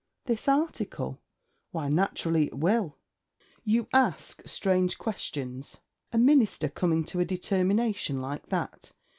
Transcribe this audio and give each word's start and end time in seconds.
'This 0.25 0.47
article? 0.47 1.21
Why, 1.69 1.87
naturally 1.87 2.47
it 2.47 2.57
will. 2.57 2.97
You 3.63 3.87
ask 3.93 4.41
strange 4.47 4.97
questions. 4.97 5.77
A 6.11 6.17
Minister 6.17 6.69
coming 6.69 7.03
to 7.03 7.19
a 7.19 7.23
determination 7.25 8.19
like 8.19 8.49
that! 8.49 8.93